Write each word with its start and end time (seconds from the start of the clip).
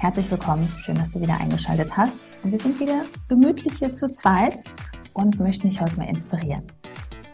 Herzlich 0.00 0.30
willkommen, 0.30 0.66
schön, 0.78 0.94
dass 0.94 1.12
du 1.12 1.20
wieder 1.20 1.38
eingeschaltet 1.38 1.94
hast. 1.94 2.20
Wir 2.42 2.58
sind 2.58 2.80
wieder 2.80 3.04
gemütlich 3.28 3.74
hier 3.80 3.92
zu 3.92 4.08
zweit 4.08 4.64
und 5.12 5.38
möchten 5.38 5.68
dich 5.68 5.78
heute 5.78 5.94
mal 5.98 6.08
inspirieren. 6.08 6.62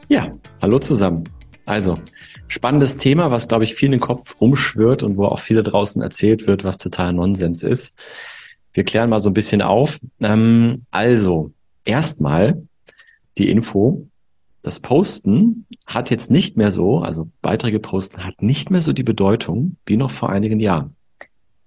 Ja, 0.09 0.37
hallo 0.61 0.81
zusammen. 0.81 1.23
Also, 1.65 1.97
spannendes 2.49 2.97
Thema, 2.97 3.31
was, 3.31 3.47
glaube 3.47 3.63
ich, 3.63 3.77
viel 3.77 3.87
in 3.87 3.93
den 3.93 4.01
Kopf 4.01 4.35
umschwirrt 4.41 5.05
und 5.05 5.17
wo 5.17 5.27
auch 5.27 5.39
viele 5.39 5.63
draußen 5.63 6.03
erzählt 6.03 6.49
wird, 6.49 6.65
was 6.65 6.77
total 6.77 7.13
Nonsens 7.13 7.63
ist. 7.63 7.95
Wir 8.73 8.83
klären 8.83 9.11
mal 9.11 9.21
so 9.21 9.31
ein 9.31 9.35
bisschen 9.35 9.63
auf. 9.63 10.01
Ähm, 10.21 10.85
also, 10.91 11.53
erstmal 11.85 12.67
die 13.39 13.49
Info. 13.49 14.09
Das 14.63 14.81
Posten 14.81 15.67
hat 15.87 16.11
jetzt 16.11 16.33
nicht 16.33 16.57
mehr 16.57 16.73
so, 16.73 16.99
also 16.99 17.29
Beiträge 17.43 17.79
posten 17.79 18.25
hat 18.25 18.43
nicht 18.43 18.73
mehr 18.73 18.81
so 18.81 18.93
die 18.93 19.05
Bedeutung 19.05 19.77
wie 19.87 19.97
noch 19.97 20.11
vor 20.11 20.31
einigen 20.31 20.59
Jahren 20.59 20.97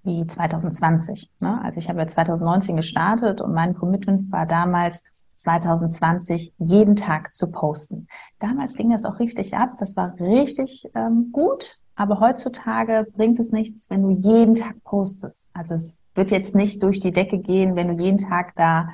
wie 0.09 0.25
2020. 0.25 1.29
Ne? 1.39 1.61
Also 1.63 1.77
ich 1.77 1.89
habe 1.89 2.05
2019 2.05 2.75
gestartet 2.75 3.41
und 3.41 3.53
mein 3.53 3.75
Commitment 3.75 4.31
war 4.31 4.45
damals 4.45 5.03
2020 5.35 6.53
jeden 6.57 6.95
Tag 6.95 7.33
zu 7.33 7.49
posten. 7.49 8.07
Damals 8.39 8.75
ging 8.75 8.89
das 8.89 9.05
auch 9.05 9.19
richtig 9.19 9.55
ab, 9.55 9.77
das 9.79 9.95
war 9.95 10.15
richtig 10.19 10.89
ähm, 10.95 11.29
gut, 11.31 11.79
aber 11.95 12.19
heutzutage 12.19 13.07
bringt 13.15 13.39
es 13.39 13.51
nichts, 13.51 13.89
wenn 13.89 14.01
du 14.01 14.09
jeden 14.09 14.55
Tag 14.55 14.83
postest. 14.83 15.45
Also 15.53 15.75
es 15.75 15.97
wird 16.15 16.31
jetzt 16.31 16.55
nicht 16.55 16.83
durch 16.83 16.99
die 16.99 17.11
Decke 17.11 17.37
gehen, 17.37 17.75
wenn 17.75 17.95
du 17.95 18.03
jeden 18.03 18.17
Tag 18.17 18.55
da 18.55 18.89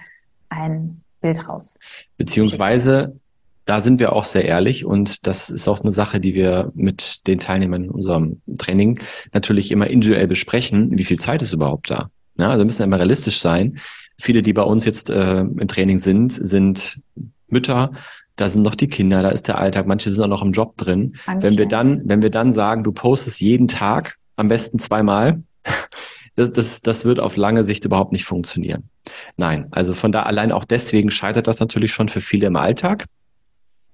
ein 0.49 1.01
Bild 1.21 1.47
raus. 1.47 1.79
Beziehungsweise 2.17 3.19
da 3.65 3.81
sind 3.81 3.99
wir 3.99 4.13
auch 4.13 4.23
sehr 4.23 4.45
ehrlich 4.45 4.85
und 4.85 5.27
das 5.27 5.49
ist 5.49 5.67
auch 5.67 5.81
eine 5.81 5.91
Sache, 5.91 6.19
die 6.19 6.35
wir 6.35 6.71
mit 6.75 7.27
den 7.27 7.39
Teilnehmern 7.39 7.85
in 7.85 7.89
unserem 7.89 8.41
Training 8.57 8.99
natürlich 9.33 9.71
immer 9.71 9.87
individuell 9.87 10.27
besprechen. 10.27 10.97
Wie 10.97 11.03
viel 11.03 11.19
Zeit 11.19 11.41
ist 11.41 11.53
überhaupt 11.53 11.89
da? 11.89 12.09
Ja, 12.37 12.49
also 12.49 12.65
müssen 12.65 12.79
wir 12.79 12.85
immer 12.85 12.99
realistisch 12.99 13.39
sein. 13.39 13.79
Viele, 14.17 14.41
die 14.41 14.53
bei 14.53 14.61
uns 14.61 14.85
jetzt 14.85 15.09
äh, 15.09 15.39
im 15.39 15.67
Training 15.67 15.97
sind, 15.97 16.31
sind 16.31 17.01
Mütter, 17.47 17.91
da 18.35 18.49
sind 18.49 18.63
noch 18.63 18.75
die 18.75 18.87
Kinder, 18.87 19.23
da 19.23 19.29
ist 19.29 19.47
der 19.47 19.57
Alltag, 19.57 19.87
manche 19.87 20.09
sind 20.09 20.23
auch 20.23 20.27
noch 20.27 20.41
im 20.41 20.51
Job 20.51 20.75
drin. 20.77 21.15
Wenn 21.25 21.57
wir 21.57 21.67
dann, 21.67 22.01
wenn 22.05 22.21
wir 22.21 22.29
dann 22.29 22.51
sagen, 22.51 22.83
du 22.83 22.91
postest 22.91 23.39
jeden 23.39 23.67
Tag, 23.67 24.17
am 24.35 24.49
besten 24.49 24.77
zweimal, 24.77 25.41
das, 26.35 26.51
das, 26.51 26.81
das 26.81 27.05
wird 27.05 27.19
auf 27.19 27.37
lange 27.37 27.63
Sicht 27.63 27.85
überhaupt 27.85 28.11
nicht 28.11 28.25
funktionieren. 28.25 28.89
Nein, 29.37 29.67
also 29.71 29.93
von 29.93 30.11
da 30.11 30.23
allein 30.23 30.51
auch 30.51 30.65
deswegen 30.65 31.11
scheitert 31.11 31.47
das 31.47 31.59
natürlich 31.59 31.93
schon 31.93 32.09
für 32.09 32.21
viele 32.21 32.47
im 32.47 32.57
Alltag. 32.57 33.05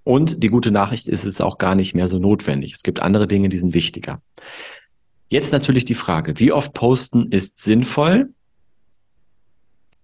Und 0.03 0.41
die 0.41 0.49
gute 0.49 0.71
Nachricht 0.71 1.07
ist, 1.07 1.21
es 1.21 1.35
ist 1.35 1.41
auch 1.41 1.57
gar 1.57 1.75
nicht 1.75 1.93
mehr 1.93 2.07
so 2.07 2.17
notwendig. 2.17 2.73
Es 2.73 2.83
gibt 2.83 3.01
andere 3.01 3.27
Dinge, 3.27 3.49
die 3.49 3.57
sind 3.57 3.73
wichtiger. 3.73 4.21
Jetzt 5.29 5.53
natürlich 5.53 5.85
die 5.85 5.95
Frage, 5.95 6.39
wie 6.39 6.51
oft 6.51 6.73
posten 6.73 7.31
ist 7.31 7.57
sinnvoll? 7.59 8.33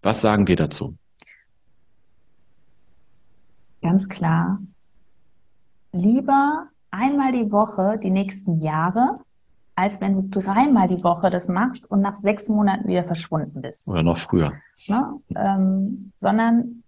Was 0.02 0.22
sagen 0.22 0.48
wir 0.48 0.56
dazu? 0.56 0.96
Ganz 3.82 4.08
klar. 4.08 4.60
Lieber 5.92 6.68
einmal 6.92 7.32
die 7.32 7.52
Woche 7.52 8.00
die 8.02 8.10
nächsten 8.10 8.58
Jahre, 8.60 9.20
als 9.76 10.00
wenn 10.02 10.30
du 10.30 10.40
dreimal 10.40 10.88
die 10.88 11.04
Woche 11.04 11.30
das 11.30 11.50
machst 11.50 11.90
und 11.90 12.02
nach 12.02 12.16
sechs 12.16 12.48
Monaten 12.48 12.88
wieder 12.88 13.04
verschwunden 13.04 13.62
bist. 13.62 13.88
Oder 13.88 14.04
noch 14.04 14.18
früher. 14.18 14.54
Ne? 14.88 15.20
Ähm, 15.36 16.12
sondern 16.18 16.84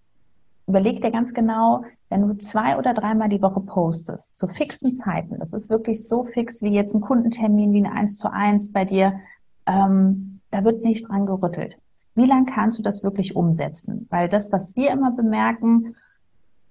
überleg 0.70 1.02
dir 1.02 1.12
ganz 1.12 1.34
genau, 1.34 1.84
wenn 2.10 2.28
du 2.28 2.38
zwei 2.38 2.78
oder 2.78 2.94
dreimal 2.94 3.28
die 3.28 3.42
Woche 3.42 3.60
postest, 3.60 4.36
zu 4.36 4.48
fixen 4.48 4.94
Zeiten, 4.94 5.38
das 5.40 5.54
ist 5.54 5.70
wirklich 5.70 6.08
so 6.08 6.24
fix 6.24 6.62
wie 6.62 6.70
jetzt 6.70 6.94
ein 6.96 7.02
Kundentermin, 7.02 7.74
wie 7.74 7.86
eine 7.86 7.92
1 7.92 8.18
zu 8.18 8.32
1 8.32 8.72
bei 8.72 8.86
dir, 8.86 9.20
ähm, 9.66 10.40
da 10.52 10.64
wird 10.64 10.84
nicht 10.84 11.10
dran 11.10 11.26
gerüttelt. 11.26 11.78
Wie 12.16 12.26
lange 12.26 12.46
kannst 12.46 12.78
du 12.78 12.84
das 12.84 13.04
wirklich 13.04 13.36
umsetzen? 13.36 14.08
Weil 14.10 14.30
das, 14.30 14.52
was 14.52 14.76
wir 14.76 14.92
immer 14.92 15.12
bemerken, 15.12 15.96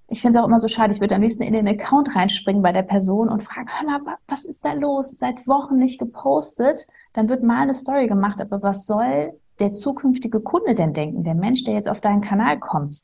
ich 0.09 0.23
finde 0.23 0.39
es 0.39 0.43
auch 0.43 0.49
immer 0.49 0.59
so 0.59 0.69
schade, 0.69 0.93
ich 0.93 1.01
würde 1.01 1.15
am 1.15 1.23
liebsten 1.23 1.43
in 1.43 1.53
den 1.53 1.69
Account 1.69 2.15
reinspringen 2.15 2.63
bei 2.63 2.73
der 2.73 2.83
Person 2.83 3.29
und 3.29 3.43
fragen, 3.43 3.69
hör 3.79 3.99
mal, 3.99 4.17
was 4.27 4.45
ist 4.45 4.65
da 4.65 4.73
los? 4.73 5.15
Seit 5.17 5.47
Wochen 5.47 5.77
nicht 5.77 5.99
gepostet. 5.99 6.87
Dann 7.13 7.29
wird 7.29 7.43
mal 7.43 7.63
eine 7.63 7.75
Story 7.75 8.07
gemacht, 8.07 8.41
aber 8.41 8.63
was 8.63 8.87
soll 8.87 9.35
der 9.59 9.73
zukünftige 9.73 10.41
Kunde 10.41 10.75
denn 10.75 10.93
denken? 10.93 11.25
Der 11.25 11.35
Mensch, 11.35 11.65
der 11.65 11.75
jetzt 11.75 11.89
auf 11.89 12.01
deinen 12.01 12.21
Kanal 12.21 12.59
kommt, 12.59 13.03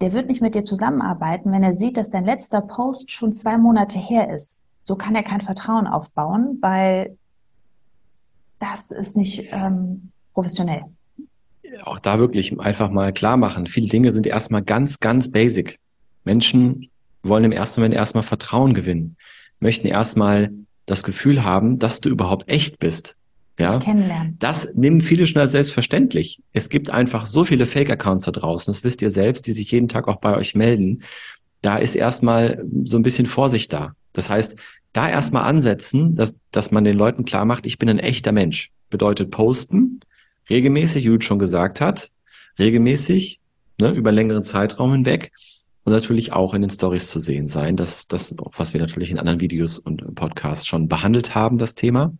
der 0.00 0.12
wird 0.12 0.28
nicht 0.28 0.40
mit 0.40 0.54
dir 0.54 0.64
zusammenarbeiten, 0.64 1.50
wenn 1.50 1.62
er 1.62 1.72
sieht, 1.72 1.96
dass 1.96 2.10
dein 2.10 2.24
letzter 2.24 2.60
Post 2.60 3.10
schon 3.10 3.32
zwei 3.32 3.58
Monate 3.58 3.98
her 3.98 4.32
ist. 4.32 4.58
So 4.84 4.96
kann 4.96 5.14
er 5.14 5.22
kein 5.22 5.40
Vertrauen 5.40 5.86
aufbauen, 5.86 6.58
weil 6.60 7.16
das 8.58 8.90
ist 8.90 9.16
nicht 9.16 9.48
ähm, 9.50 10.10
professionell. 10.34 10.84
Auch 11.84 11.98
da 11.98 12.18
wirklich 12.18 12.58
einfach 12.58 12.90
mal 12.90 13.12
klar 13.12 13.36
machen. 13.36 13.66
Viele 13.66 13.88
Dinge 13.88 14.12
sind 14.12 14.26
erstmal 14.26 14.62
ganz, 14.62 15.00
ganz 15.00 15.30
basic. 15.30 15.78
Menschen 16.24 16.88
wollen 17.22 17.44
im 17.44 17.52
ersten 17.52 17.80
Moment 17.80 17.94
erstmal 17.94 18.22
Vertrauen 18.22 18.74
gewinnen, 18.74 19.16
möchten 19.60 19.86
erstmal 19.86 20.50
das 20.86 21.02
Gefühl 21.02 21.44
haben, 21.44 21.78
dass 21.78 22.00
du 22.00 22.08
überhaupt 22.08 22.48
echt 22.48 22.78
bist. 22.78 23.16
Ja. 23.58 23.74
Das 24.38 24.72
nehmen 24.74 25.00
viele 25.00 25.26
schon 25.26 25.42
als 25.42 25.52
selbstverständlich. 25.52 26.40
Es 26.52 26.68
gibt 26.68 26.90
einfach 26.90 27.26
so 27.26 27.44
viele 27.44 27.66
Fake-Accounts 27.66 28.24
da 28.24 28.32
draußen, 28.32 28.72
das 28.72 28.84
wisst 28.84 29.02
ihr 29.02 29.10
selbst, 29.10 29.46
die 29.46 29.52
sich 29.52 29.70
jeden 29.70 29.88
Tag 29.88 30.06
auch 30.06 30.16
bei 30.16 30.36
euch 30.36 30.54
melden. 30.54 31.02
Da 31.60 31.78
ist 31.78 31.96
erstmal 31.96 32.64
so 32.84 32.96
ein 32.96 33.02
bisschen 33.02 33.26
Vorsicht 33.26 33.72
da. 33.72 33.94
Das 34.12 34.30
heißt, 34.30 34.56
da 34.92 35.08
erstmal 35.08 35.44
ansetzen, 35.44 36.14
dass, 36.14 36.36
dass 36.50 36.70
man 36.70 36.84
den 36.84 36.96
Leuten 36.96 37.24
klar 37.24 37.44
macht, 37.44 37.66
ich 37.66 37.78
bin 37.78 37.88
ein 37.88 37.98
echter 37.98 38.32
Mensch. 38.32 38.70
Bedeutet 38.90 39.30
posten, 39.30 40.00
regelmäßig, 40.48 41.04
wie 41.04 41.08
Jude 41.08 41.24
schon 41.24 41.38
gesagt 41.38 41.80
hat, 41.80 42.08
regelmäßig, 42.58 43.40
ne, 43.80 43.90
über 43.90 44.12
längeren 44.12 44.42
Zeitraum 44.42 44.92
hinweg 44.92 45.32
und 45.84 45.92
natürlich 45.92 46.32
auch 46.32 46.54
in 46.54 46.62
den 46.62 46.70
Stories 46.70 47.08
zu 47.08 47.20
sehen 47.20 47.48
sein. 47.48 47.76
Das 47.76 47.96
ist 47.96 48.12
das, 48.12 48.34
was 48.56 48.72
wir 48.72 48.80
natürlich 48.80 49.10
in 49.10 49.18
anderen 49.18 49.40
Videos 49.40 49.78
und 49.78 50.14
Podcasts 50.14 50.66
schon 50.66 50.88
behandelt 50.88 51.34
haben, 51.34 51.58
das 51.58 51.74
Thema. 51.74 52.12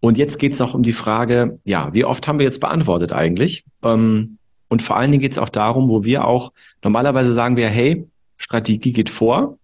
Und 0.00 0.18
jetzt 0.18 0.38
geht 0.38 0.52
es 0.52 0.58
noch 0.58 0.74
um 0.74 0.82
die 0.82 0.92
Frage, 0.92 1.58
ja, 1.64 1.92
wie 1.92 2.04
oft 2.04 2.28
haben 2.28 2.38
wir 2.38 2.46
jetzt 2.46 2.60
beantwortet 2.60 3.12
eigentlich? 3.12 3.64
Ähm, 3.82 4.38
und 4.68 4.82
vor 4.82 4.96
allen 4.96 5.10
Dingen 5.10 5.22
geht 5.22 5.32
es 5.32 5.38
auch 5.38 5.48
darum, 5.48 5.88
wo 5.88 6.04
wir 6.04 6.24
auch 6.24 6.52
normalerweise 6.82 7.32
sagen 7.32 7.56
wir, 7.56 7.68
hey, 7.68 8.06
Strategie 8.36 8.92
geht 8.92 9.10
vor, 9.10 9.58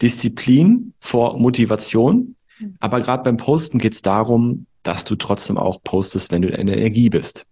Disziplin 0.00 0.94
vor 1.00 1.38
Motivation. 1.38 2.36
Aber 2.78 3.00
gerade 3.00 3.22
beim 3.22 3.36
Posten 3.36 3.78
geht 3.78 3.94
es 3.94 4.02
darum, 4.02 4.66
dass 4.82 5.04
du 5.04 5.16
trotzdem 5.16 5.58
auch 5.58 5.82
postest, 5.82 6.30
wenn 6.30 6.42
du 6.42 6.48
in 6.48 6.68
Energie 6.68 7.10
bist. 7.10 7.46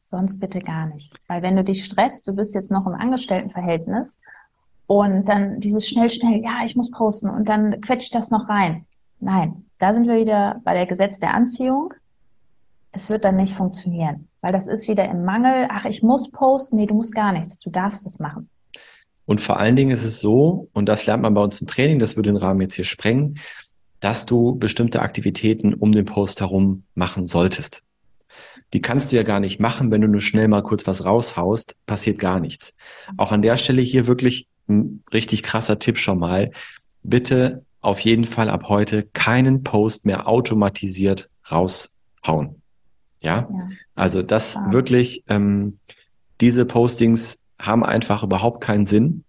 Sonst 0.00 0.40
bitte 0.40 0.60
gar 0.60 0.86
nicht. 0.86 1.12
Weil 1.26 1.42
wenn 1.42 1.56
du 1.56 1.64
dich 1.64 1.84
stresst, 1.84 2.26
du 2.26 2.32
bist 2.32 2.54
jetzt 2.54 2.70
noch 2.70 2.86
im 2.86 2.94
Angestelltenverhältnis 2.94 4.18
und 4.86 5.28
dann 5.28 5.60
dieses 5.60 5.86
schnell, 5.86 6.08
schnell, 6.08 6.42
ja, 6.42 6.64
ich 6.64 6.76
muss 6.76 6.90
posten 6.90 7.28
und 7.28 7.48
dann 7.48 7.80
quetscht 7.80 8.14
das 8.14 8.30
noch 8.30 8.48
rein. 8.48 8.86
Nein, 9.20 9.67
da 9.78 9.92
sind 9.92 10.06
wir 10.06 10.18
wieder 10.18 10.60
bei 10.64 10.74
der 10.74 10.86
Gesetz 10.86 11.18
der 11.18 11.34
Anziehung. 11.34 11.94
Es 12.92 13.10
wird 13.10 13.24
dann 13.24 13.36
nicht 13.36 13.54
funktionieren, 13.54 14.28
weil 14.40 14.52
das 14.52 14.66
ist 14.66 14.88
wieder 14.88 15.08
im 15.08 15.24
Mangel. 15.24 15.68
Ach, 15.70 15.84
ich 15.84 16.02
muss 16.02 16.30
posten. 16.30 16.76
Nee, 16.76 16.86
du 16.86 16.94
musst 16.94 17.14
gar 17.14 17.32
nichts. 17.32 17.58
Du 17.58 17.70
darfst 17.70 18.06
es 18.06 18.18
machen. 18.18 18.48
Und 19.26 19.40
vor 19.42 19.58
allen 19.58 19.76
Dingen 19.76 19.90
ist 19.90 20.04
es 20.04 20.20
so, 20.20 20.68
und 20.72 20.88
das 20.88 21.04
lernt 21.04 21.22
man 21.22 21.34
bei 21.34 21.42
uns 21.42 21.60
im 21.60 21.66
Training, 21.66 21.98
das 21.98 22.16
würde 22.16 22.30
den 22.30 22.38
Rahmen 22.38 22.62
jetzt 22.62 22.74
hier 22.74 22.86
sprengen, 22.86 23.38
dass 24.00 24.24
du 24.24 24.56
bestimmte 24.56 25.02
Aktivitäten 25.02 25.74
um 25.74 25.92
den 25.92 26.06
Post 26.06 26.40
herum 26.40 26.84
machen 26.94 27.26
solltest. 27.26 27.82
Die 28.72 28.80
kannst 28.80 29.12
du 29.12 29.16
ja 29.16 29.24
gar 29.24 29.40
nicht 29.40 29.60
machen, 29.60 29.90
wenn 29.90 30.00
du 30.00 30.08
nur 30.08 30.22
schnell 30.22 30.48
mal 30.48 30.62
kurz 30.62 30.86
was 30.86 31.04
raushaust, 31.04 31.76
passiert 31.84 32.18
gar 32.18 32.40
nichts. 32.40 32.74
Auch 33.16 33.32
an 33.32 33.42
der 33.42 33.58
Stelle 33.58 33.82
hier 33.82 34.06
wirklich 34.06 34.48
ein 34.68 35.02
richtig 35.12 35.42
krasser 35.42 35.78
Tipp 35.78 35.98
schon 35.98 36.18
mal. 36.18 36.50
Bitte 37.02 37.64
auf 37.80 38.00
jeden 38.00 38.24
Fall 38.24 38.50
ab 38.50 38.68
heute 38.68 39.04
keinen 39.12 39.62
Post 39.62 40.04
mehr 40.04 40.28
automatisiert 40.28 41.28
raushauen. 41.50 42.62
Ja, 43.20 43.48
ja 43.50 43.68
also 43.94 44.22
das 44.22 44.52
klar. 44.52 44.72
wirklich, 44.72 45.24
ähm, 45.28 45.78
diese 46.40 46.64
Postings 46.64 47.40
haben 47.58 47.84
einfach 47.84 48.22
überhaupt 48.22 48.62
keinen 48.62 48.86
Sinn. 48.86 49.24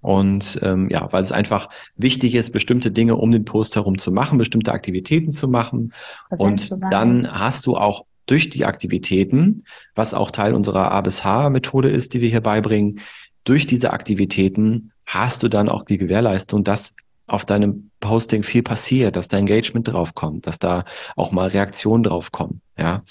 Und 0.00 0.58
ähm, 0.62 0.88
ja, 0.90 1.12
weil 1.12 1.22
es 1.22 1.30
einfach 1.30 1.68
wichtig 1.94 2.34
ist, 2.34 2.50
bestimmte 2.50 2.90
Dinge 2.90 3.14
um 3.14 3.30
den 3.30 3.44
Post 3.44 3.76
herum 3.76 3.98
zu 3.98 4.10
machen, 4.10 4.36
bestimmte 4.36 4.72
Aktivitäten 4.72 5.30
zu 5.30 5.46
machen. 5.46 5.92
und 6.30 6.58
zu 6.58 6.74
dann 6.90 7.30
hast 7.30 7.66
du 7.66 7.76
auch 7.76 8.04
durch 8.26 8.48
die 8.48 8.64
Aktivitäten, 8.64 9.64
was 9.94 10.14
auch 10.14 10.30
Teil 10.32 10.54
unserer 10.54 10.90
A 10.90 11.00
bis 11.02 11.24
H 11.24 11.50
Methode 11.50 11.88
ist, 11.88 12.14
die 12.14 12.20
wir 12.20 12.28
hier 12.28 12.40
beibringen, 12.40 13.00
durch 13.44 13.66
diese 13.66 13.92
Aktivitäten 13.92 14.92
hast 15.06 15.42
du 15.42 15.48
dann 15.48 15.68
auch 15.68 15.84
die 15.84 15.98
Gewährleistung, 15.98 16.64
dass 16.64 16.94
auf 17.26 17.44
deinem 17.44 17.90
Posting 18.00 18.42
viel 18.42 18.62
passiert, 18.62 19.16
dass 19.16 19.28
da 19.28 19.38
Engagement 19.38 19.88
draufkommt, 19.88 20.46
dass 20.46 20.58
da 20.58 20.84
auch 21.16 21.32
mal 21.32 21.48
Reaktionen 21.48 22.02
draufkommen, 22.02 22.60
ja. 22.76 23.02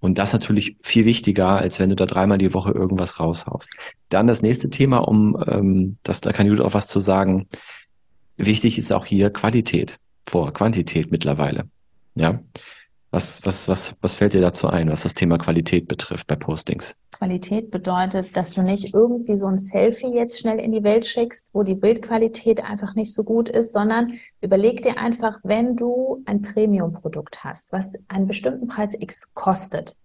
Und 0.00 0.18
das 0.18 0.32
natürlich 0.32 0.76
viel 0.80 1.04
wichtiger, 1.04 1.56
als 1.56 1.80
wenn 1.80 1.90
du 1.90 1.96
da 1.96 2.06
dreimal 2.06 2.38
die 2.38 2.54
Woche 2.54 2.70
irgendwas 2.70 3.18
raushaust. 3.18 3.70
Dann 4.08 4.28
das 4.28 4.42
nächste 4.42 4.70
Thema, 4.70 4.98
um 4.98 5.42
ähm, 5.48 5.96
das, 6.04 6.20
da 6.20 6.32
kann 6.32 6.46
Judith 6.46 6.64
auch 6.64 6.74
was 6.74 6.86
zu 6.86 7.00
sagen. 7.00 7.48
Wichtig 8.36 8.78
ist 8.78 8.92
auch 8.92 9.04
hier 9.04 9.30
Qualität 9.30 9.98
vor 10.24 10.52
Quantität 10.52 11.10
mittlerweile. 11.10 11.68
Ja. 12.14 12.40
Was, 13.10 13.44
was, 13.46 13.68
was, 13.68 13.96
was 14.02 14.16
fällt 14.16 14.34
dir 14.34 14.42
dazu 14.42 14.68
ein, 14.68 14.90
was 14.90 15.02
das 15.02 15.14
Thema 15.14 15.38
Qualität 15.38 15.88
betrifft 15.88 16.26
bei 16.26 16.36
Postings? 16.36 16.94
Qualität 17.12 17.70
bedeutet, 17.70 18.36
dass 18.36 18.50
du 18.50 18.62
nicht 18.62 18.92
irgendwie 18.92 19.34
so 19.34 19.46
ein 19.46 19.56
Selfie 19.56 20.12
jetzt 20.12 20.38
schnell 20.38 20.60
in 20.60 20.72
die 20.72 20.82
Welt 20.82 21.06
schickst, 21.06 21.48
wo 21.54 21.62
die 21.62 21.74
Bildqualität 21.74 22.62
einfach 22.62 22.94
nicht 22.94 23.14
so 23.14 23.24
gut 23.24 23.48
ist, 23.48 23.72
sondern 23.72 24.12
überleg 24.42 24.82
dir 24.82 24.98
einfach, 24.98 25.38
wenn 25.42 25.74
du 25.74 26.22
ein 26.26 26.42
Premium-Produkt 26.42 27.42
hast, 27.42 27.72
was 27.72 27.94
einen 28.08 28.26
bestimmten 28.26 28.68
Preis 28.68 28.94
X 28.98 29.32
kostet, 29.32 29.96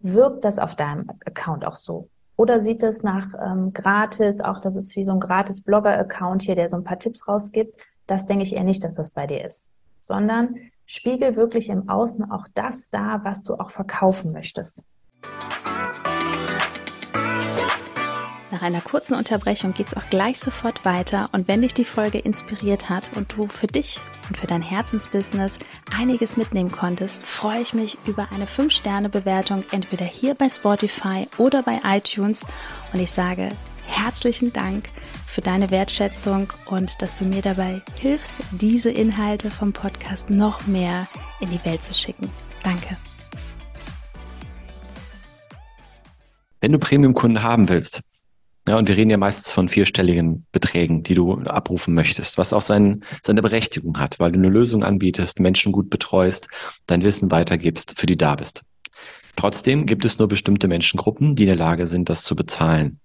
wirkt 0.00 0.44
das 0.44 0.58
auf 0.58 0.74
deinem 0.74 1.08
Account 1.24 1.64
auch 1.64 1.76
so? 1.76 2.08
Oder 2.36 2.58
sieht 2.58 2.82
das 2.82 3.04
nach 3.04 3.28
ähm, 3.34 3.72
gratis, 3.72 4.40
auch 4.40 4.60
das 4.60 4.74
ist 4.74 4.96
wie 4.96 5.04
so 5.04 5.12
ein 5.12 5.20
gratis 5.20 5.62
Blogger-Account 5.62 6.42
hier, 6.42 6.56
der 6.56 6.68
so 6.68 6.76
ein 6.76 6.84
paar 6.84 6.98
Tipps 6.98 7.28
rausgibt? 7.28 7.80
Das 8.08 8.26
denke 8.26 8.42
ich 8.42 8.56
eher 8.56 8.64
nicht, 8.64 8.82
dass 8.82 8.96
das 8.96 9.12
bei 9.12 9.26
dir 9.26 9.44
ist, 9.44 9.66
sondern 10.00 10.56
spiegel 10.90 11.36
wirklich 11.36 11.68
im 11.68 11.88
Außen 11.88 12.32
auch 12.32 12.48
das 12.52 12.90
da, 12.90 13.20
was 13.22 13.44
du 13.44 13.54
auch 13.54 13.70
verkaufen 13.70 14.32
möchtest. 14.32 14.84
Nach 18.50 18.62
einer 18.62 18.80
kurzen 18.80 19.14
Unterbrechung 19.16 19.72
geht 19.72 19.86
es 19.86 19.96
auch 19.96 20.08
gleich 20.10 20.40
sofort 20.40 20.84
weiter. 20.84 21.28
Und 21.30 21.46
wenn 21.46 21.62
dich 21.62 21.74
die 21.74 21.84
Folge 21.84 22.18
inspiriert 22.18 22.90
hat 22.90 23.16
und 23.16 23.32
du 23.36 23.46
für 23.46 23.68
dich 23.68 24.00
und 24.28 24.36
für 24.36 24.48
dein 24.48 24.62
Herzensbusiness 24.62 25.60
einiges 25.96 26.36
mitnehmen 26.36 26.72
konntest, 26.72 27.24
freue 27.24 27.60
ich 27.60 27.72
mich 27.72 27.96
über 28.06 28.26
eine 28.32 28.46
5-Sterne-Bewertung 28.46 29.62
entweder 29.70 30.04
hier 30.04 30.34
bei 30.34 30.48
Spotify 30.48 31.28
oder 31.38 31.62
bei 31.62 31.80
iTunes. 31.84 32.44
Und 32.92 32.98
ich 32.98 33.12
sage 33.12 33.50
herzlichen 33.86 34.52
Dank 34.52 34.88
für 35.30 35.42
deine 35.42 35.70
Wertschätzung 35.70 36.52
und 36.66 37.00
dass 37.02 37.14
du 37.14 37.24
mir 37.24 37.40
dabei 37.40 37.82
hilfst, 38.00 38.42
diese 38.50 38.90
Inhalte 38.90 39.48
vom 39.48 39.72
Podcast 39.72 40.28
noch 40.28 40.66
mehr 40.66 41.06
in 41.38 41.48
die 41.48 41.64
Welt 41.64 41.84
zu 41.84 41.94
schicken. 41.94 42.28
Danke. 42.64 42.96
Wenn 46.60 46.72
du 46.72 46.80
Premium-Kunden 46.80 47.44
haben 47.44 47.68
willst, 47.68 48.02
ja, 48.68 48.76
und 48.76 48.88
wir 48.88 48.96
reden 48.96 49.10
ja 49.10 49.16
meistens 49.16 49.52
von 49.52 49.68
vierstelligen 49.68 50.46
Beträgen, 50.50 51.04
die 51.04 51.14
du 51.14 51.40
abrufen 51.42 51.94
möchtest, 51.94 52.36
was 52.36 52.52
auch 52.52 52.60
sein, 52.60 53.04
seine 53.22 53.40
Berechtigung 53.40 53.98
hat, 53.98 54.18
weil 54.18 54.32
du 54.32 54.38
eine 54.38 54.48
Lösung 54.48 54.82
anbietest, 54.82 55.38
Menschen 55.38 55.70
gut 55.70 55.90
betreust, 55.90 56.48
dein 56.86 57.02
Wissen 57.02 57.30
weitergibst, 57.30 57.98
für 57.98 58.06
die 58.06 58.18
da 58.18 58.34
bist. 58.34 58.62
Trotzdem 59.36 59.86
gibt 59.86 60.04
es 60.04 60.18
nur 60.18 60.26
bestimmte 60.26 60.66
Menschengruppen, 60.66 61.36
die 61.36 61.44
in 61.44 61.48
der 61.48 61.56
Lage 61.56 61.86
sind, 61.86 62.10
das 62.10 62.24
zu 62.24 62.34
bezahlen. 62.34 62.98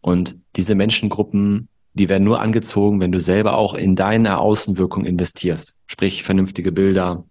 Und 0.00 0.38
diese 0.56 0.74
Menschengruppen, 0.74 1.68
die 1.94 2.08
werden 2.08 2.24
nur 2.24 2.40
angezogen, 2.40 3.00
wenn 3.00 3.12
du 3.12 3.20
selber 3.20 3.56
auch 3.56 3.74
in 3.74 3.96
deine 3.96 4.38
Außenwirkung 4.38 5.04
investierst. 5.04 5.76
Sprich, 5.86 6.22
vernünftige 6.22 6.72
Bilder, 6.72 7.24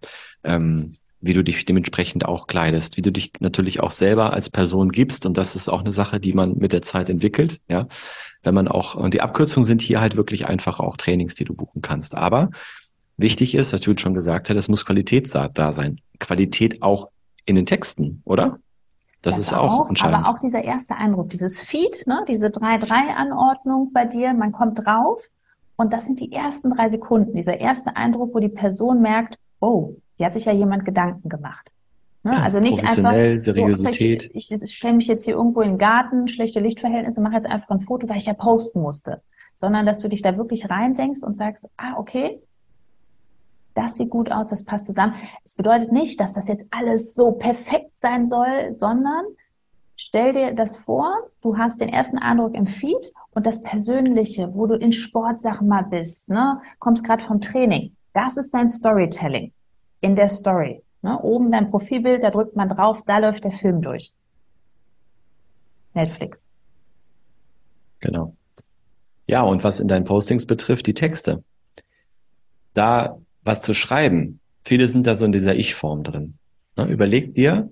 ähm, 0.44 0.96
wie 1.22 1.34
du 1.34 1.44
dich 1.44 1.64
dementsprechend 1.64 2.24
auch 2.24 2.46
kleidest, 2.46 2.96
wie 2.96 3.02
du 3.02 3.12
dich 3.12 3.32
natürlich 3.40 3.80
auch 3.80 3.90
selber 3.90 4.32
als 4.32 4.48
Person 4.48 4.90
gibst. 4.90 5.26
Und 5.26 5.36
das 5.36 5.54
ist 5.54 5.68
auch 5.68 5.80
eine 5.80 5.92
Sache, 5.92 6.18
die 6.18 6.32
man 6.32 6.56
mit 6.56 6.72
der 6.72 6.82
Zeit 6.82 7.10
entwickelt. 7.10 7.60
Ja, 7.68 7.88
wenn 8.42 8.54
man 8.54 8.68
auch, 8.68 8.94
und 8.94 9.12
die 9.12 9.20
Abkürzungen 9.20 9.66
sind 9.66 9.82
hier 9.82 10.00
halt 10.00 10.16
wirklich 10.16 10.46
einfach 10.46 10.80
auch 10.80 10.96
Trainings, 10.96 11.34
die 11.34 11.44
du 11.44 11.54
buchen 11.54 11.82
kannst. 11.82 12.14
Aber 12.14 12.50
wichtig 13.16 13.54
ist, 13.54 13.72
was 13.72 13.82
du 13.82 13.94
schon 13.98 14.14
gesagt 14.14 14.48
hast, 14.48 14.56
es 14.56 14.68
muss 14.68 14.86
Qualität 14.86 15.28
da 15.34 15.72
sein. 15.72 16.00
Qualität 16.18 16.82
auch 16.82 17.08
in 17.44 17.56
den 17.56 17.66
Texten, 17.66 18.22
oder? 18.24 18.58
Das, 19.22 19.36
das 19.36 19.46
ist 19.46 19.52
auch, 19.52 19.80
auch 19.80 19.88
entscheidend. 19.88 20.26
Aber 20.26 20.34
auch 20.34 20.38
dieser 20.38 20.64
erste 20.64 20.96
Eindruck, 20.96 21.28
dieses 21.30 21.60
Feed, 21.60 22.06
ne, 22.06 22.24
diese 22.26 22.48
3-3-Anordnung 22.48 23.92
bei 23.92 24.06
dir, 24.06 24.32
man 24.32 24.52
kommt 24.52 24.84
drauf 24.84 25.28
und 25.76 25.92
das 25.92 26.06
sind 26.06 26.20
die 26.20 26.32
ersten 26.32 26.70
drei 26.70 26.88
Sekunden, 26.88 27.34
dieser 27.34 27.60
erste 27.60 27.96
Eindruck, 27.96 28.34
wo 28.34 28.38
die 28.38 28.48
Person 28.48 29.02
merkt, 29.02 29.38
oh, 29.60 29.96
hier 30.16 30.26
hat 30.26 30.34
sich 30.34 30.46
ja 30.46 30.52
jemand 30.52 30.84
Gedanken 30.84 31.28
gemacht. 31.28 31.70
Ne? 32.22 32.32
Ja, 32.32 32.42
also 32.42 32.60
nicht 32.60 32.82
einfach 32.82 33.12
Seriosität. 33.36 34.22
So, 34.22 34.28
ich, 34.32 34.52
ich 34.52 34.76
stelle 34.76 34.94
mich 34.94 35.06
jetzt 35.06 35.24
hier 35.24 35.34
irgendwo 35.34 35.62
in 35.62 35.70
den 35.70 35.78
Garten, 35.78 36.28
schlechte 36.28 36.60
Lichtverhältnisse, 36.60 37.20
mache 37.20 37.34
jetzt 37.34 37.46
einfach 37.46 37.70
ein 37.70 37.80
Foto, 37.80 38.08
weil 38.08 38.18
ich 38.18 38.26
ja 38.26 38.34
posten 38.34 38.80
musste. 38.80 39.22
Sondern 39.56 39.86
dass 39.86 39.98
du 39.98 40.08
dich 40.08 40.22
da 40.22 40.36
wirklich 40.36 40.68
reindenkst 40.68 41.22
und 41.22 41.34
sagst, 41.34 41.68
ah, 41.76 41.94
okay, 41.96 42.40
das 43.80 43.96
sieht 43.96 44.10
gut 44.10 44.30
aus, 44.30 44.48
das 44.48 44.64
passt 44.64 44.84
zusammen. 44.84 45.14
Es 45.42 45.54
bedeutet 45.54 45.90
nicht, 45.90 46.20
dass 46.20 46.34
das 46.34 46.48
jetzt 46.48 46.66
alles 46.70 47.14
so 47.14 47.32
perfekt 47.32 47.98
sein 47.98 48.24
soll, 48.26 48.72
sondern 48.72 49.24
stell 49.96 50.32
dir 50.32 50.52
das 50.54 50.76
vor, 50.76 51.14
du 51.40 51.56
hast 51.56 51.80
den 51.80 51.88
ersten 51.88 52.18
Eindruck 52.18 52.54
im 52.54 52.66
Feed 52.66 53.12
und 53.30 53.46
das 53.46 53.62
Persönliche, 53.62 54.54
wo 54.54 54.66
du 54.66 54.74
in 54.74 54.92
Sportsachen 54.92 55.66
mal 55.66 55.84
bist, 55.84 56.28
ne, 56.28 56.60
kommst 56.78 57.04
gerade 57.04 57.24
vom 57.24 57.40
Training. 57.40 57.96
Das 58.12 58.36
ist 58.36 58.52
dein 58.52 58.68
Storytelling 58.68 59.52
in 60.00 60.14
der 60.14 60.28
Story. 60.28 60.82
Ne? 61.00 61.18
Oben 61.18 61.50
dein 61.50 61.70
Profilbild, 61.70 62.22
da 62.22 62.30
drückt 62.30 62.56
man 62.56 62.68
drauf, 62.68 63.00
da 63.06 63.18
läuft 63.18 63.44
der 63.44 63.52
Film 63.52 63.80
durch. 63.80 64.12
Netflix. 65.94 66.44
Genau. 68.00 68.34
Ja, 69.26 69.42
und 69.42 69.64
was 69.64 69.80
in 69.80 69.88
deinen 69.88 70.04
Postings 70.04 70.44
betrifft, 70.44 70.86
die 70.86 70.94
Texte. 70.94 71.42
Da 72.74 73.18
was 73.42 73.62
zu 73.62 73.74
schreiben. 73.74 74.40
Viele 74.64 74.86
sind 74.88 75.06
da 75.06 75.14
so 75.14 75.24
in 75.24 75.32
dieser 75.32 75.54
Ich-Form 75.54 76.02
drin. 76.02 76.34
Ne? 76.76 76.86
Überleg 76.86 77.34
dir 77.34 77.70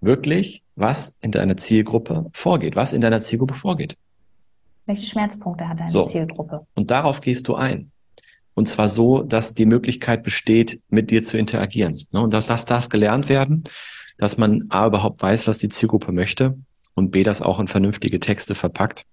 wirklich, 0.00 0.62
was 0.74 1.16
in 1.20 1.32
deiner 1.32 1.56
Zielgruppe 1.56 2.26
vorgeht, 2.32 2.76
was 2.76 2.92
in 2.92 3.00
deiner 3.00 3.20
Zielgruppe 3.20 3.54
vorgeht. 3.54 3.96
Welche 4.86 5.06
Schmerzpunkte 5.06 5.68
hat 5.68 5.80
deine 5.80 5.90
so. 5.90 6.04
Zielgruppe? 6.04 6.66
Und 6.74 6.90
darauf 6.90 7.20
gehst 7.20 7.48
du 7.48 7.54
ein. 7.54 7.90
Und 8.54 8.68
zwar 8.68 8.88
so, 8.88 9.22
dass 9.22 9.54
die 9.54 9.66
Möglichkeit 9.66 10.22
besteht, 10.22 10.80
mit 10.88 11.10
dir 11.10 11.22
zu 11.22 11.36
interagieren. 11.36 12.06
Ne? 12.12 12.20
Und 12.20 12.32
das, 12.32 12.46
das 12.46 12.64
darf 12.64 12.88
gelernt 12.88 13.28
werden, 13.28 13.64
dass 14.16 14.38
man 14.38 14.66
A 14.70 14.86
überhaupt 14.86 15.22
weiß, 15.22 15.46
was 15.46 15.58
die 15.58 15.68
Zielgruppe 15.68 16.12
möchte 16.12 16.56
und 16.94 17.10
B 17.10 17.22
das 17.22 17.42
auch 17.42 17.60
in 17.60 17.68
vernünftige 17.68 18.20
Texte 18.20 18.54
verpackt 18.54 19.04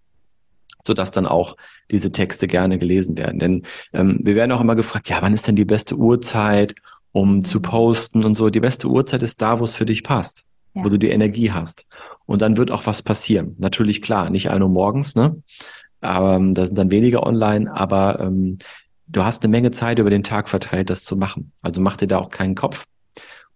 sodass 0.86 1.12
dann 1.12 1.26
auch 1.26 1.56
diese 1.92 2.12
Texte 2.12 2.48
gerne 2.48 2.78
gelesen 2.78 3.18
werden. 3.18 3.40
Denn 3.40 3.62
ähm, 3.94 4.20
wir 4.22 4.36
werden 4.36 4.52
auch 4.52 4.62
immer 4.62 4.76
gefragt, 4.76 5.10
ja, 5.10 5.22
wann 5.22 5.34
ist 5.34 5.48
denn 5.48 5.56
die 5.56 5.66
beste 5.66 5.96
Uhrzeit, 5.96 6.76
um 7.12 7.44
zu 7.44 7.62
posten 7.62 8.24
und 8.26 8.36
so. 8.36 8.50
Die 8.50 8.60
beste 8.60 8.88
Uhrzeit 8.88 9.24
ist 9.24 9.42
da, 9.42 9.60
wo 9.60 9.64
es 9.64 9.76
für 9.76 9.86
dich 9.86 10.04
passt, 10.04 10.46
ja. 10.74 10.84
wo 10.84 10.90
du 10.90 10.98
die 10.98 11.10
Energie 11.10 11.52
hast. 11.52 11.86
Und 12.26 12.42
dann 12.42 12.58
wird 12.58 12.72
auch 12.72 12.86
was 12.86 13.02
passieren. 13.02 13.56
Natürlich 13.60 14.02
klar, 14.02 14.30
nicht 14.30 14.50
ein 14.50 14.62
Uhr 14.62 14.70
morgens, 14.70 15.16
ne? 15.16 15.42
Aber 16.02 16.36
ähm, 16.36 16.54
da 16.54 16.66
sind 16.66 16.78
dann 16.78 16.92
weniger 16.92 17.26
online, 17.26 17.74
aber 17.74 18.20
ähm, 18.20 18.58
du 19.08 19.24
hast 19.24 19.44
eine 19.44 19.52
Menge 19.52 19.72
Zeit 19.72 20.00
über 20.00 20.10
den 20.10 20.24
Tag 20.24 20.50
verteilt, 20.50 20.90
das 20.90 21.06
zu 21.06 21.16
machen. 21.16 21.54
Also 21.62 21.80
mach 21.80 21.96
dir 21.96 22.08
da 22.08 22.18
auch 22.18 22.30
keinen 22.30 22.56
Kopf. 22.56 22.86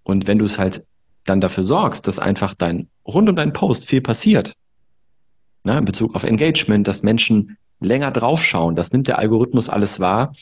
Und 0.04 0.28
wenn 0.28 0.40
du 0.40 0.46
es 0.46 0.58
halt 0.58 0.86
dann 1.26 1.42
dafür 1.42 1.64
sorgst, 1.64 2.08
dass 2.08 2.20
einfach 2.20 2.54
dein 2.54 2.88
rund 3.06 3.28
um 3.28 3.36
deinen 3.36 3.52
Post 3.52 3.86
viel 3.86 4.02
passiert, 4.02 4.54
ne, 5.68 5.78
in 5.78 5.86
Bezug 5.86 6.16
auf 6.16 6.24
Engagement, 6.24 6.88
dass 6.88 7.04
Menschen 7.04 7.58
länger 7.80 8.12
draufschauen, 8.12 8.76
das 8.76 8.92
nimmt 8.92 9.08
der 9.08 9.20
Algorithmus 9.20 9.70
alles 9.70 10.00
wahr, 10.00 10.34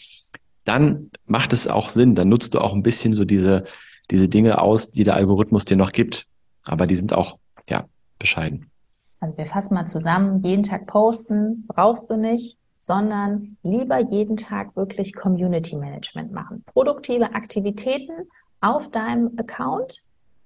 dann 0.64 1.12
macht 1.26 1.54
es 1.54 1.68
auch 1.68 1.90
Sinn, 1.90 2.16
dann 2.16 2.30
nutzt 2.30 2.54
du 2.54 2.60
auch 2.60 2.74
ein 2.74 2.84
bisschen 2.84 3.14
so 3.14 3.26
diese, 3.26 3.64
diese 4.10 4.30
Dinge 4.30 4.62
aus, 4.62 4.92
die 4.92 5.04
der 5.04 5.16
Algorithmus 5.16 5.66
dir 5.66 5.78
noch 5.78 5.92
gibt. 5.92 6.28
Aber 6.66 6.88
die 6.88 6.96
sind 6.96 7.14
auch, 7.14 7.38
ja, 7.70 7.86
bescheiden. 8.18 8.72
Also 9.20 9.38
wir 9.38 9.46
fassen 9.46 9.76
mal 9.76 9.86
zusammen, 9.86 10.44
jeden 10.44 10.64
Tag 10.64 10.88
posten 10.88 11.66
brauchst 11.68 12.10
du 12.10 12.18
nicht, 12.18 12.58
sondern 12.78 13.58
lieber 13.64 14.00
jeden 14.00 14.38
Tag 14.38 14.76
wirklich 14.76 15.14
Community 15.14 15.76
Management 15.76 16.32
machen. 16.32 16.64
Produktive 16.66 17.34
Aktivitäten 17.34 18.14
auf 18.62 18.90
deinem 18.90 19.32
Account, 19.38 20.04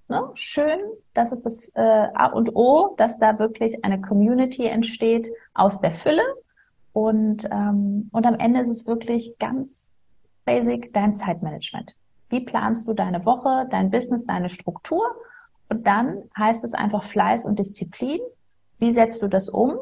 Ne? 0.10 0.28
Schön, 0.34 0.80
das 1.14 1.32
ist 1.32 1.46
das 1.46 1.70
äh, 1.76 1.82
A 1.82 2.28
und 2.28 2.56
O, 2.56 2.96
dass 2.98 3.20
da 3.20 3.38
wirklich 3.38 3.86
eine 3.86 4.02
Community 4.02 4.66
entsteht 4.66 5.30
aus 5.54 5.82
der 5.82 5.92
Fülle. 5.92 6.24
Und, 6.94 7.48
ähm, 7.52 8.10
und 8.12 8.26
am 8.26 8.36
Ende 8.40 8.60
ist 8.60 8.70
es 8.70 8.88
wirklich 8.88 9.38
ganz 9.38 9.92
basic 10.46 10.92
dein 10.94 11.14
Zeitmanagement. 11.14 11.96
Wie 12.30 12.40
planst 12.40 12.88
du 12.88 12.94
deine 12.94 13.24
Woche, 13.26 13.68
dein 13.70 13.92
Business, 13.92 14.26
deine 14.26 14.50
Struktur? 14.50 15.04
Und 15.70 15.86
dann 15.86 16.24
heißt 16.36 16.64
es 16.64 16.74
einfach 16.74 17.04
Fleiß 17.04 17.46
und 17.46 17.60
Disziplin. 17.60 18.20
Wie 18.80 18.92
setzt 18.92 19.22
du 19.22 19.28
das 19.28 19.48
um? 19.48 19.78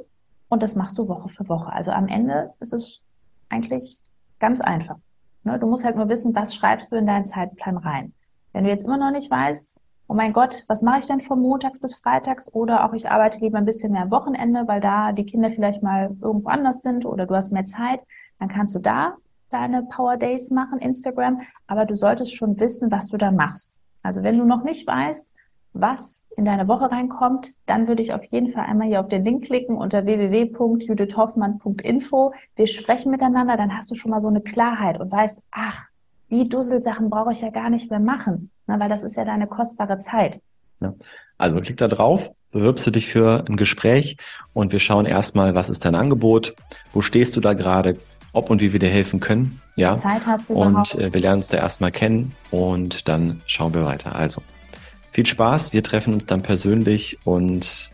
Und 0.49 0.61
das 0.61 0.75
machst 0.75 0.97
du 0.97 1.07
Woche 1.07 1.29
für 1.29 1.47
Woche. 1.47 1.71
Also 1.71 1.91
am 1.91 2.09
Ende 2.09 2.53
ist 2.59 2.73
es 2.73 3.01
eigentlich 3.47 4.01
ganz 4.39 4.59
einfach. 4.59 4.97
Ne? 5.43 5.57
Du 5.57 5.67
musst 5.67 5.85
halt 5.85 5.95
nur 5.95 6.09
wissen, 6.09 6.35
was 6.35 6.53
schreibst 6.53 6.91
du 6.91 6.97
in 6.97 7.05
deinen 7.05 7.25
Zeitplan 7.25 7.77
rein. 7.77 8.13
Wenn 8.51 8.65
du 8.65 8.69
jetzt 8.69 8.83
immer 8.83 8.97
noch 8.97 9.11
nicht 9.11 9.31
weißt, 9.31 9.77
oh 10.07 10.13
mein 10.13 10.33
Gott, 10.33 10.63
was 10.67 10.81
mache 10.81 10.99
ich 10.99 11.07
denn 11.07 11.19
von 11.19 11.41
montags 11.41 11.79
bis 11.79 11.95
freitags? 11.95 12.53
Oder 12.53 12.85
auch 12.85 12.93
ich 12.93 13.09
arbeite 13.09 13.39
lieber 13.39 13.57
ein 13.57 13.65
bisschen 13.65 13.91
mehr 13.91 14.03
am 14.03 14.11
Wochenende, 14.11 14.67
weil 14.67 14.79
da 14.79 15.11
die 15.11 15.25
Kinder 15.25 15.49
vielleicht 15.49 15.83
mal 15.83 16.15
irgendwo 16.21 16.49
anders 16.49 16.81
sind 16.81 17.05
oder 17.05 17.25
du 17.25 17.35
hast 17.35 17.51
mehr 17.51 17.65
Zeit. 17.65 18.01
Dann 18.39 18.49
kannst 18.49 18.75
du 18.75 18.79
da 18.79 19.15
deine 19.49 19.83
Power 19.83 20.17
Days 20.17 20.51
machen, 20.51 20.79
Instagram. 20.79 21.41
Aber 21.67 21.85
du 21.85 21.95
solltest 21.95 22.35
schon 22.35 22.59
wissen, 22.59 22.91
was 22.91 23.07
du 23.07 23.17
da 23.17 23.31
machst. 23.31 23.79
Also 24.03 24.21
wenn 24.23 24.37
du 24.37 24.43
noch 24.45 24.63
nicht 24.63 24.85
weißt, 24.87 25.31
was 25.73 26.25
in 26.35 26.45
deine 26.45 26.67
Woche 26.67 26.91
reinkommt, 26.91 27.51
dann 27.65 27.87
würde 27.87 28.01
ich 28.01 28.13
auf 28.13 28.25
jeden 28.25 28.47
Fall 28.47 28.65
einmal 28.65 28.87
hier 28.87 28.99
auf 28.99 29.09
den 29.09 29.23
Link 29.23 29.45
klicken 29.45 29.77
unter 29.77 30.05
www.judithhoffmann.info. 30.05 32.33
Wir 32.55 32.67
sprechen 32.67 33.11
miteinander, 33.11 33.57
dann 33.57 33.75
hast 33.75 33.91
du 33.91 33.95
schon 33.95 34.11
mal 34.11 34.21
so 34.21 34.29
eine 34.29 34.41
Klarheit 34.41 34.99
und 34.99 35.11
weißt, 35.11 35.41
ach, 35.51 35.87
die 36.29 36.49
Dusselsachen 36.49 37.09
brauche 37.09 37.31
ich 37.31 37.41
ja 37.41 37.49
gar 37.49 37.69
nicht 37.69 37.89
mehr 37.89 37.99
machen, 37.99 38.51
ne, 38.67 38.79
weil 38.79 38.89
das 38.89 39.03
ist 39.03 39.15
ja 39.15 39.25
deine 39.25 39.47
kostbare 39.47 39.97
Zeit. 39.97 40.41
Ja. 40.79 40.93
Also 41.37 41.59
klick 41.61 41.77
da 41.77 41.87
drauf, 41.87 42.31
bewirbst 42.51 42.85
du 42.87 42.91
dich 42.91 43.07
für 43.07 43.45
ein 43.47 43.57
Gespräch 43.57 44.17
und 44.53 44.71
wir 44.71 44.79
schauen 44.79 45.05
erstmal, 45.05 45.55
was 45.55 45.69
ist 45.69 45.85
dein 45.85 45.95
Angebot, 45.95 46.55
wo 46.93 47.01
stehst 47.01 47.35
du 47.35 47.41
da 47.41 47.53
gerade, 47.53 47.97
ob 48.33 48.49
und 48.49 48.61
wie 48.61 48.73
wir 48.73 48.79
dir 48.79 48.89
helfen 48.89 49.19
können. 49.19 49.61
Ja. 49.75 49.95
Zeit 49.95 50.25
hast 50.25 50.49
du 50.49 50.53
und 50.53 50.95
äh, 50.95 51.13
wir 51.13 51.21
lernen 51.21 51.37
uns 51.37 51.47
da 51.47 51.57
erstmal 51.57 51.91
kennen 51.91 52.35
und 52.51 53.07
dann 53.07 53.41
schauen 53.45 53.73
wir 53.73 53.85
weiter. 53.85 54.15
Also 54.15 54.41
viel 55.11 55.25
Spaß, 55.25 55.73
wir 55.73 55.83
treffen 55.83 56.13
uns 56.13 56.25
dann 56.25 56.41
persönlich 56.41 57.17
und 57.23 57.91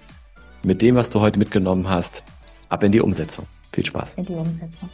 mit 0.63 0.81
dem, 0.81 0.95
was 0.95 1.09
du 1.09 1.19
heute 1.19 1.39
mitgenommen 1.39 1.89
hast, 1.89 2.23
ab 2.69 2.83
in 2.83 2.91
die 2.91 3.01
Umsetzung. 3.01 3.45
Viel 3.71 3.85
Spaß. 3.85 4.17
In 4.17 4.25
die 4.25 4.33
Umsetzung. 4.33 4.89